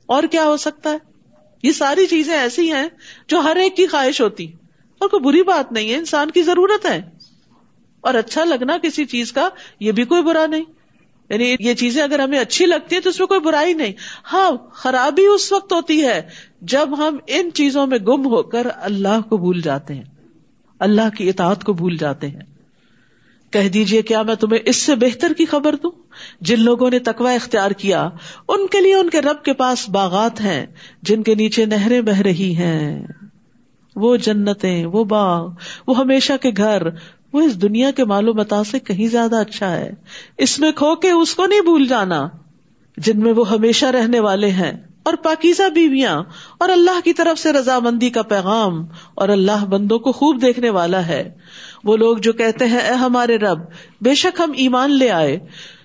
[0.07, 0.99] اور کیا ہو سکتا ہے؟
[1.63, 2.89] یہ ساری چیزیں ایسی ہیں
[3.29, 4.47] جو ہر ایک کی خواہش ہوتی۔
[4.99, 7.03] اور کوئی بری بات نہیں ہے، انسان کی ضرورت ہے۔
[8.05, 9.49] اور اچھا لگنا کسی چیز کا،
[9.81, 10.65] یہ بھی کوئی برا نہیں۔
[11.31, 13.93] یعنی یہ چیزیں اگر ہمیں اچھی لگتی ہیں تو اس میں کوئی برائی نہیں۔
[14.33, 16.23] ہاں خرابی اس وقت ہوتی ہے
[16.61, 20.03] جب ہم ان چیزوں میں گم ہو کر اللہ کو بھول جاتے ہیں۔
[20.79, 22.41] اللہ کی اطاعت کو بھول جاتے ہیں۔
[23.51, 25.91] کہہ دیجیے کیا میں تمہیں اس سے بہتر کی خبر دوں؟
[26.41, 28.09] جن لوگوں نے تقوا اختیار کیا،
[28.49, 30.67] ان کے لیے ان کے رب کے پاس باغات ہیں،
[31.03, 33.07] جن کے نیچے نہریں بہ رہی ہیں۔
[33.97, 35.49] وہ جنتیں، وہ باغ،
[35.87, 36.83] وہ ہمیشہ کے گھر
[37.35, 39.91] وہ اس دنیا کے متا سے کہیں زیادہ اچھا ہے۔
[40.39, 42.29] اس میں کھو کے اس کو نہیں بھول جانا
[42.97, 46.23] جن میں وہ ہمیشہ رہنے والے ہیں۔ اور پاکیزہ بیویاں
[46.59, 51.07] اور اللہ کی طرف سے رضامندی کا پیغام اور اللہ بندوں کو خوب دیکھنے والا
[51.07, 51.31] ہے۔
[51.85, 53.59] وہ لوگ جو کہتے ہیں، اے ہمارے رب،
[54.01, 55.39] بے شک ہم ایمان لے آئے۔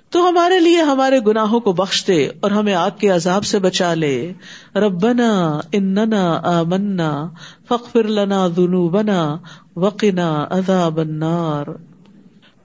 [0.09, 3.93] تو ہمارے لیے ہمارے گناہوں کو بخش دے اور ہمیں آگ کے عذاب سے بچا
[3.93, 4.33] لے۔
[4.75, 7.29] ربنا اننا آمنا
[7.67, 9.37] فخر لنا ذنوبنا
[9.75, 11.65] وقنا عذاب النار۔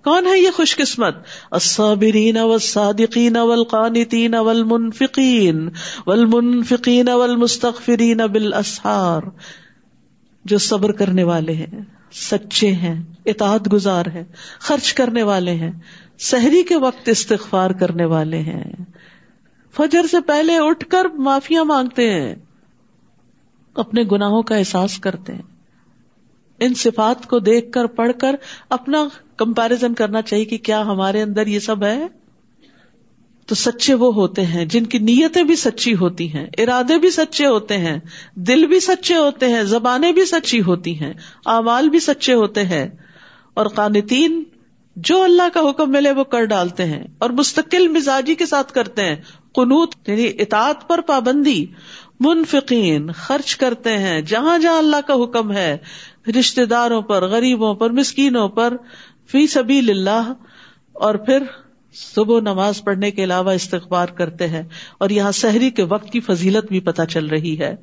[0.05, 1.17] کون ہے یہ خوش قسمت
[1.51, 5.69] الصابرین والصادقین والقانتین والمنفقین
[6.07, 9.23] والمنفقین والمستغفرین بالاسحار۔
[10.45, 14.25] جو صبر کرنے والے ہیں، سچے ہیں، اطاعت گزار ہیں،
[14.59, 15.73] خرچ کرنے والے ہیں۔
[16.19, 18.73] سحری کے وقت استغفار کرنے والے ہیں۔
[19.77, 22.35] فجر سے پہلے اٹھ کر معافیا مانگتے ہیں۔
[23.75, 25.43] اپنے گناہوں کا احساس کرتے ہیں۔
[26.59, 28.37] ان صفات کو دیکھ کر پڑھ کر
[28.71, 32.07] اپنا کمپیرزن کرنا چاہیے کہ کیا ہمارے اندر یہ سب ہے۔
[33.47, 37.47] تو سچے وہ ہوتے ہیں جن کی نیتیں بھی سچی ہوتی ہیں، ارادے بھی سچے
[37.47, 37.99] ہوتے ہیں،
[38.35, 41.13] دل بھی سچے ہوتے ہیں، زبانیں بھی سچی ہوتی ہیں،
[41.47, 42.89] اعمال بھی سچے ہوتے ہیں۔
[43.55, 44.45] اور قانتین
[44.97, 49.05] جو اللہ کا حکم ملے وہ کر ڈالتے ہیں اور مستقل مزاجی کے ساتھ کرتے
[49.05, 49.17] ہیں۔
[49.53, 51.67] قنوت یعنی اطاعت پر پابندی۔
[52.21, 55.77] منفقین خرچ کرتے ہیں۔ جہاں جہاں اللہ کا حکم ہے
[56.39, 58.77] رشتے داروں پر، غریبوں پر، مسکینوں پر۔
[59.33, 60.33] فی سبھی اللہ۔
[60.93, 61.43] اور پھر
[61.93, 64.63] صبح نماز پڑھنے کے علاوہ استغبار کرتے ہیں۔
[64.99, 67.77] اور یہاں سحری کے وقت کی فضیلت بھی پتہ چل رہی ہے۔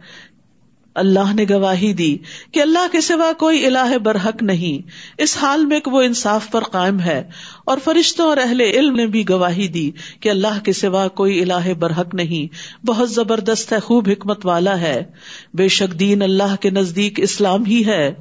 [0.96, 2.18] اللہ نے گواہی دی
[2.52, 6.64] کہ اللہ کے سوا کوئی الہ برحق نہیں۔ اس حال میں کہ وہ انصاف پر
[6.64, 7.30] قائم ہے
[7.66, 11.74] اور فرشتوں اور اہل علم نے بھی گواہی دی کہ اللہ کے سوا کوئی الہ
[11.74, 15.04] برحق نہیں۔ بہت زبردست ہے، خوب حکمت والا ہے۔
[15.54, 18.14] بے شک دین اللہ کے نزدیک اسلام ہی ہے۔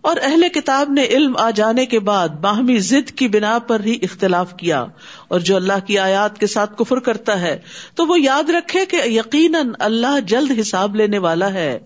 [0.00, 3.98] اور اہل کتاب نے علم آ جانے کے بعد باہمی ضد کی بنا پر ہی
[4.02, 4.84] اختلاف کیا۔
[5.28, 7.58] اور جو اللہ کی آیات کے ساتھ کفر کرتا ہے،
[7.94, 11.78] تو وہ یاد رکھے کہ یقیناً اللہ جلد حساب لینے والا ہے۔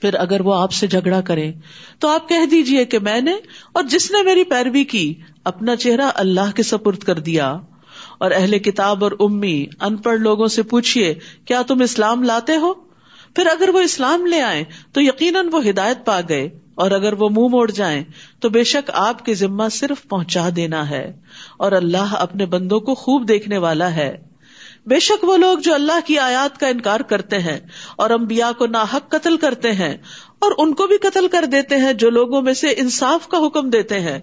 [0.00, 1.52] پھر اگر وہ آپ سے جھگڑا کرے
[1.98, 3.32] تو آپ کہہ دیجیے کہ میں نے
[3.72, 7.58] اور جس نے میری پیروی کی، اپنا چہرہ اللہ کے سپرد کر دیا۔
[8.18, 12.74] اور اہل کتاب اور امی ان پڑھ لوگوں سے پوچھیے کیا تم اسلام لاتے ہو؟
[13.34, 17.28] پھر اگر وہ اسلام لے آئے تو یقیناً وہ ہدایت پا گئے۔ اور اگر وہ
[17.28, 18.04] منہ موڑ جائیں
[18.40, 21.12] تو بے شک آپ کی ذمہ صرف پہنچا دینا ہے۔
[21.56, 24.16] اور اللہ اپنے بندوں کو خوب دیکھنے والا ہے۔
[24.86, 27.58] بے شک وہ لوگ جو اللہ کی آیات کا انکار کرتے ہیں
[27.96, 29.96] اور امبیا کو ناحق قتل کرتے ہیں
[30.38, 33.70] اور ان کو بھی قتل کر دیتے ہیں جو لوگوں میں سے انصاف کا حکم
[33.70, 34.18] دیتے ہیں،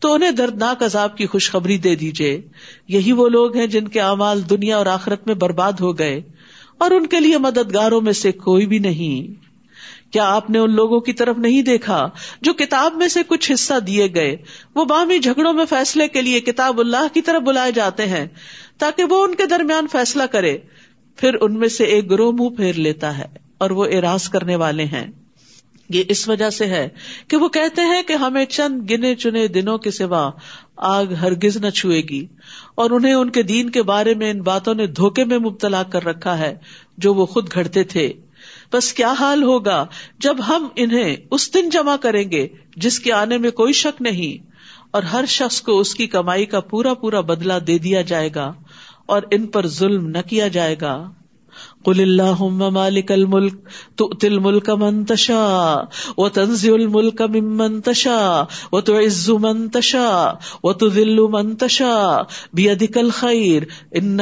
[0.00, 2.48] تو انہیں دردناک عذاب کی خوشخبری دے دیجیے
[2.88, 6.20] یہی وہ لوگ ہیں جن کے اعمال دنیا اور آخرت میں برباد ہو گئے
[6.78, 9.47] اور ان کے لیے مددگاروں میں سے کوئی بھی نہیں۔
[10.10, 13.74] کیا آپ نے ان لوگوں کی طرف نہیں دیکھا جو کتاب میں سے کچھ حصہ
[13.86, 14.36] دیے گئے؟
[14.74, 18.26] وہ بامی جھگڑوں میں فیصلے کے لیے کتاب اللہ کی طرف بلائے جاتے ہیں
[18.78, 20.58] تاکہ وہ ان کے درمیان فیصلہ کرے۔
[21.16, 23.26] پھر ان میں سے ایک گروہ منہ پھیر لیتا ہے
[23.58, 25.06] اور وہ اراض کرنے والے ہیں۔
[25.88, 26.88] یہ اس وجہ سے ہے
[27.28, 30.30] کہ وہ کہتے ہیں کہ ہمیں چند گنے چنے دنوں کے سوا
[30.76, 32.26] آگ ہرگز نہ چھوئے گی
[32.74, 36.04] اور انہیں ان کے دین کے بارے میں ان باتوں نے دھوکے میں مبتلا کر
[36.04, 36.56] رکھا ہے
[36.98, 38.12] جو وہ خود گھڑتے تھے۔
[38.72, 39.86] بس کیا حال ہوگا؟
[40.18, 44.46] جب ہم انہیں اس دن جمع کریں گے، جس کے آنے میں کوئی شک نہیں،
[44.90, 48.52] اور ہر شخص کو اس کی کمائی کا پورا پورا بدلا دے دیا جائے گا،
[49.06, 50.94] اور ان پر ظلم نہ کیا جائے گا۔
[51.84, 53.54] کل اللہ مالک الملک
[53.96, 55.76] تو تل ملک منتشا
[56.18, 63.62] و تنزی الملک منتشا و تو عز منتشا و تو دل منتشا بھی ادکل خیر
[63.92, 64.18] ان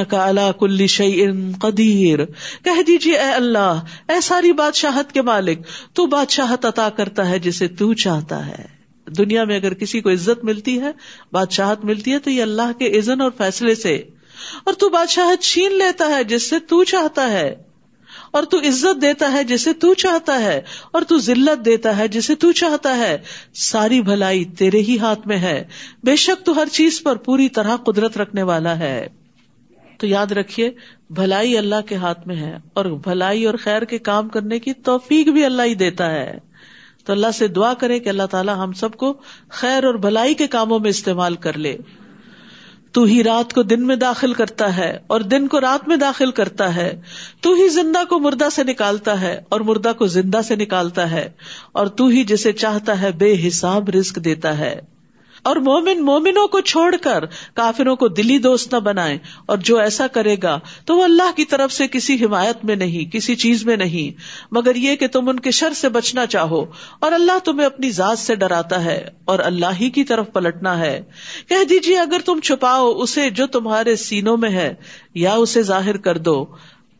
[0.58, 1.26] کل شعی
[1.60, 2.24] قدیر۔
[2.64, 5.58] کہہ دیجیے اے اللہ، اے ساری بادشاہت کے مالک،
[5.92, 8.64] تو بادشاہت عطا کرتا ہے جسے تو چاہتا ہے۔
[9.18, 10.90] دنیا میں اگر کسی کو عزت ملتی ہے،
[11.32, 14.02] بادشاہت ملتی ہے، تو یہ اللہ کے عزن اور فیصلے سے
[14.64, 17.54] اور تو بادشاہ چھین لیتا ہے جس سے تو چاہتا ہے،
[18.30, 20.60] اور تو عزت دیتا ہے جسے تو چاہتا ہے،
[20.92, 23.16] اور تو ذلت دیتا ہے جسے تو چاہتا ہے۔
[23.54, 25.62] ساری بھلائی تیرے ہی ہاتھ میں ہے۔
[26.04, 29.06] بے شک تو ہر چیز پر پوری طرح قدرت رکھنے والا ہے۔
[29.98, 30.70] تو یاد رکھیے،
[31.10, 35.28] بھلائی اللہ کے ہاتھ میں ہے، اور بھلائی اور خیر کے کام کرنے کی توفیق
[35.28, 36.38] بھی اللہ ہی دیتا ہے۔
[37.04, 39.12] تو اللہ سے دعا کرے کہ اللہ تعالیٰ ہم سب کو
[39.50, 41.76] خیر اور بھلائی کے کاموں میں استعمال کر لے۔
[42.96, 46.30] تو ہی رات کو دن میں داخل کرتا ہے اور دن کو رات میں داخل
[46.30, 47.00] کرتا ہے
[47.40, 51.28] تو ہی زندہ کو مردہ سے نکالتا ہے اور مردہ کو زندہ سے نکالتا ہے
[51.72, 54.95] اور تو ہی جسے چاہتا ہے بے حساب رسک دیتا ہے
[55.46, 60.06] اور مومن مومنوں کو چھوڑ کر کافروں کو دلی دوست نہ بنائے اور جو ایسا
[60.06, 63.76] کرے گا تو وہ اللہ کی طرف سے کسی حمایت میں نہیں، کسی چیز میں
[63.76, 66.64] نہیں۔ مگر یہ کہ تم ان کے شر سے بچنا چاہو
[66.98, 71.02] اور اللہ تمہیں اپنی ذات سے ڈراتا ہے اور اللہ ہی کی طرف پلٹنا ہے۔
[71.48, 74.74] کہہ دیجیے اگر تم چھپاؤ اسے جو تمہارے سینوں میں ہے
[75.14, 76.46] یا اسے ظاہر کر دو۔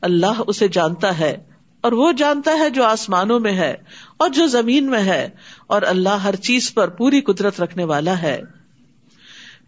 [0.03, 1.37] اللہ اسے جانتا ہے
[1.81, 3.77] اور وہ جانتا ہے جو آسمانوں میں ہے۔
[4.17, 5.29] اور جو زمین میں ہے،
[5.67, 8.41] اور اللہ ہر چیز پر پوری قدرت رکھنے والا ہے۔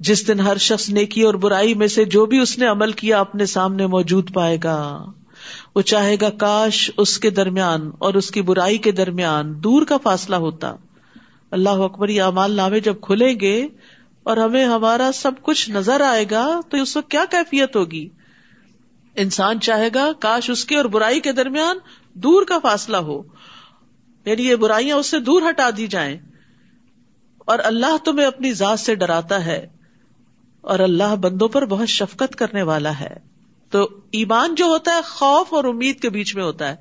[0.01, 3.21] جس دن ہر شخص نیکی اور برائی میں سے جو بھی اس نے عمل کیا
[3.21, 5.05] اپنے سامنے موجود پائے گا۔
[5.75, 9.97] وہ چاہے گا کاش اس کے درمیان اور اس کی برائی کے درمیان دور کا
[10.03, 10.75] فاصلہ ہوتا۔
[11.51, 13.57] اللہ اکبر، یہ امال نامے جب کھلیں گے
[14.23, 18.09] اور ہمیں ہمارا سب کچھ نظر آئے گا، تو اس وقت کیا کیفیت ہوگی؟
[19.17, 21.79] انسان چاہے گا کاش اس کے اور برائی کے درمیان
[22.17, 23.23] دور کا فاصلہ ہو۔
[24.29, 26.17] یعنی یہ برائیاں اس سے دور ہٹا دی جائیں۔
[27.39, 29.67] اور اللہ تمہیں اپنی ذات سے ڈراتا ہے۔
[30.61, 33.17] اور اللہ بندوں پر بہت شفقت کرنے والا ہے۔
[33.71, 36.77] تو ایمان جو ہوتا ہے خوف اور امید کے بیچ میں ہوتا ہے۔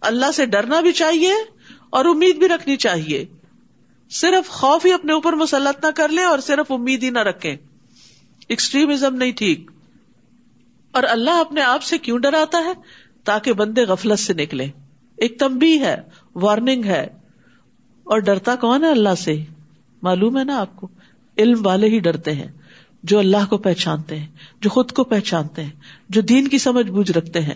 [0.00, 1.32] اللہ سے ڈرنا بھی چاہیے
[1.90, 3.24] اور امید بھی رکھنی چاہیے۔
[4.10, 7.56] صرف خوف ہی اپنے اوپر مسلط نہ کر لیں اور صرف امید ہی نہ رکھیں۔
[8.48, 9.70] ایکسٹریمزم نہیں ٹھیک۔
[10.92, 12.72] اور اللہ اپنے آپ سے کیوں ڈراتا ہے؟
[13.24, 14.64] تاکہ بندے غفلت سے نکلے
[15.16, 15.96] ایک تمبی ہے۔
[16.34, 17.06] وارننگ ہے
[18.04, 19.44] اور ڈرتا کون ہے اللہ سے؟
[20.02, 20.88] معلوم ہے نا آپ کو؟
[21.38, 22.48] علم والے ہی ڈرتے ہیں،
[23.02, 24.26] جو اللہ کو پہچانتے ہیں،
[24.60, 25.70] جو خود کو پہچانتے ہیں،
[26.08, 27.54] جو دین کی سمجھ بوجھ رکھتے ہیں۔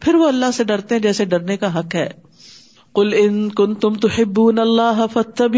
[0.00, 2.10] پھر وہ اللہ سے ڈرتے ہیں جیسے ڈرنے کا حق ہے۔
[2.94, 5.56] کل ان کن تم تو ہبون اللہ فتب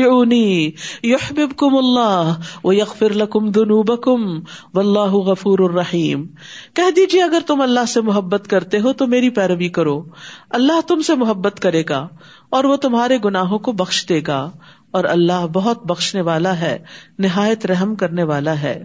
[1.03, 4.41] یحب کم اللہ وہ یکفر لکم دنوب کم
[4.75, 6.27] و اللہ غفور الرحیم
[6.75, 10.05] کہہ دیجیے اگر تم اللہ سے محبت کرتے ہو تو میری پیروی کرو۔
[10.51, 12.09] اللہ تم سے محبت کرے گا
[12.51, 14.51] اور وہ تمہارے گناہوں کو بخش دے گا۔
[14.91, 16.79] اور اللہ بہت بخشنے والا ہے،
[17.19, 18.85] نہایت رحم کرنے والا ہے۔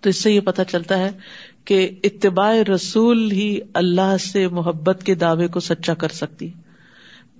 [0.00, 1.10] تو اس سے یہ پتا چلتا ہے
[1.64, 6.50] کہ اتباع رسول ہی اللہ سے محبت کے دعوے کو سچا کر سکتی۔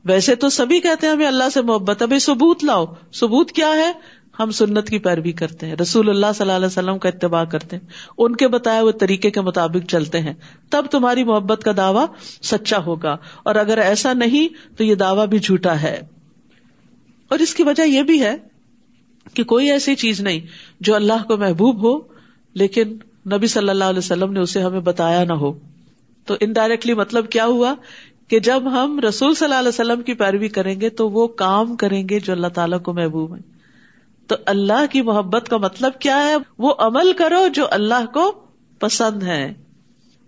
[0.05, 3.93] ویسے تو سبھی کہتے ہیں ہمیں اللہ سے محبت ابھی ثبوت لاؤ۔ ثبوت کیا ہے؟
[4.41, 7.77] ہم سنت کی پیروی کرتے ہیں۔ رسول اللہ صلی اللہ علیہ وسلم کا اتباع کرتے
[7.77, 7.87] ہیں۔
[8.19, 10.33] ان کے بتائے ہوئے طریقے کے مطابق چلتے ہیں۔
[10.71, 12.07] تب تمہاری محبت کا دعویٰ
[12.43, 16.01] سچا ہوگا۔ اور اگر ایسا نہیں، تو یہ دعویٰ بھی جھوٹا ہے۔
[17.29, 18.37] اور اس کی وجہ یہ بھی ہے
[19.35, 20.41] کہ کوئی ایسی چیز نہیں
[20.81, 22.09] جو اللہ کو محبوب ہو،
[22.55, 22.88] لیکن
[23.33, 25.59] نبی صلی اللہ علیہ وسلم نے اسے ہمیں بتایا نہ ہو۔
[26.27, 27.75] تو انڈائریکٹلی مطلب کیا ہوا؟
[28.28, 31.76] کہ جب ہم رسول صلی اللہ علیہ وسلم کی پیروی کریں گے تو وہ کام
[31.76, 33.52] کریں گے جو اللہ تعالیٰ کو محبوب ہے
[34.26, 38.32] تو اللہ کی محبت کا مطلب کیا ہے؟ وہ عمل کرو جو اللہ کو
[38.78, 39.54] پسند ہے۔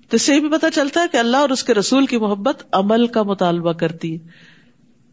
[0.08, 2.62] تو اس سے بھی پتا چلتا ہے کہ اللہ اور اس کے رسول کی محبت
[2.72, 4.28] عمل کا مطالبہ کرتی ہے۔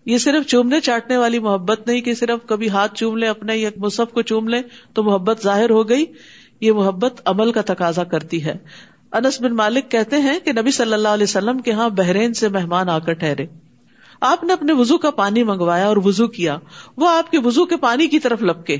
[0.05, 3.69] یہ صرف چومنے چاٹنے والی محبت نہیں کہ صرف کبھی ہاتھ چوم لے اپنے یا
[3.77, 4.61] مصحف کو چوم لے
[4.93, 6.05] تو محبت ظاہر ہو گئی۔
[6.61, 8.53] یہ محبت عمل کا تقاضا کرتی ہے۔
[9.12, 12.50] انس بن مالک کہتے ہیں کہ نبی صلی اللہ علیہ وسلم کے ہاں بحرین سے
[12.50, 13.45] مہمان آ کر ٹھہرے۔
[14.21, 16.58] آپ نے اپنے وزو کا پانی منگوایا اور وزو کیا۔
[16.97, 18.78] وہ آپ کے وزو کے پانی کی طرف لپکے۔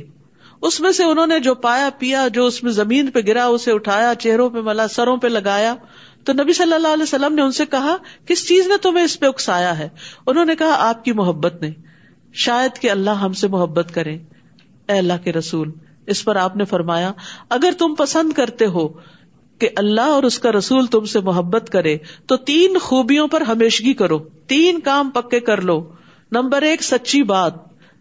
[0.62, 3.72] اس میں سے انہوں نے جو پایا پیا، جو اس میں زمین پہ گرا، اسے
[3.72, 5.76] اٹھایا، چہروں پہ ملا، سروں پہ لگایا۔
[6.24, 9.20] تو نبی صلی اللہ علیہ وسلم نے ان سے کہا، کس چیز نے تمہیں اس
[9.20, 9.90] پہ اکسایا ہے؟
[10.28, 11.72] انہوں نے کہا، آپ کی محبت نے۔
[12.34, 14.14] شاید کہ اللہ ہم سے محبت کرے۔
[14.88, 15.72] اے اللہ کے رسول،
[16.08, 17.12] اس پر آپ نے فرمایا،
[17.50, 18.88] اگر تم پسند کرتے ہو
[19.62, 23.94] کہ اللہ اور اس کا رسول تم سے محبت کرے، تو تین خوبیوں پر ہمیشگی
[23.94, 25.92] کرو۔ تین کام پکے کر لو۔
[26.32, 27.54] نمبر ایک، سچی بات۔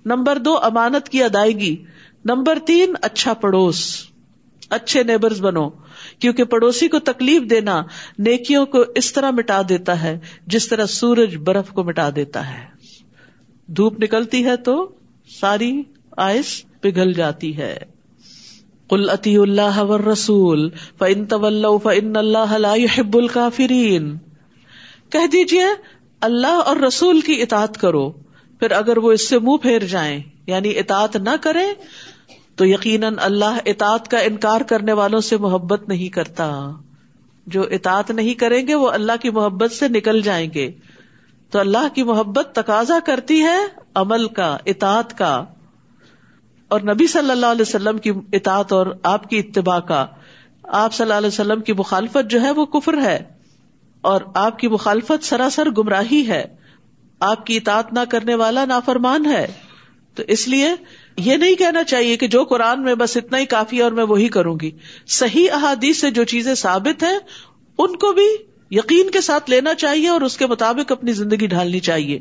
[0.05, 1.77] نمبر دو، امانت کی ادائیگی۔
[2.25, 4.07] نمبر تین اچھا پڑوس۔
[4.70, 5.68] اچھے نیبرز بنو۔
[6.18, 7.83] کیونکہ پڑوسی کو تکلیف دینا
[8.18, 12.64] نیکیوں کو اس طرح مٹا دیتا ہے، جس طرح سورج برف کو مٹا دیتا ہے۔
[13.66, 14.88] دھوپ نکلتی ہے تو
[15.40, 15.83] ساری
[16.16, 17.99] آئس پگھل جاتی ہے۔
[18.90, 24.18] کل اتی اللہ رسول فن طول فن اللہ يحب الكافرین
[25.11, 25.64] کہہ دیجیے
[26.20, 28.11] اللہ اور رسول کی اطاعت کرو،
[28.59, 31.66] پھر اگر وہ اس سے منہ پھیر جائیں یعنی اطاعت نہ کرے
[32.57, 36.70] تو یقیناً اللہ اطاعت کا انکار کرنے والوں سے محبت نہیں کرتا۔
[37.46, 40.70] جو اطاعت نہیں کریں گے، وہ اللہ کی محبت سے نکل جائیں گے۔
[41.50, 43.59] تو اللہ کی محبت تقاضا کرتی ہے
[43.94, 45.44] عمل کا، اطاعت کا۔
[46.70, 50.06] اور نبی صلی اللہ علیہ وسلم کی اطاعت اور آپ کی اتباع کا،
[50.62, 53.18] آپ صلی اللہ علیہ وسلم کی مخالفت جو ہے وہ کفر ہے،
[54.00, 56.44] اور آپ کی مخالفت سراسر گمراہی ہے۔
[57.20, 59.46] آپ کی اطاعت نہ کرنے والا نافرمان ہے۔
[60.16, 60.68] تو اس لیے
[61.16, 64.04] یہ نہیں کہنا چاہیے کہ جو قرآن میں بس اتنا ہی کافی ہے اور میں
[64.04, 64.70] وہی کروں گی۔
[65.06, 67.18] صحیح احادیث سے جو چیزیں ثابت ہیں،
[67.78, 68.28] ان کو بھی
[68.70, 72.18] یقین کے ساتھ لینا چاہیے اور اس کے مطابق اپنی زندگی ڈھالنی چاہیے۔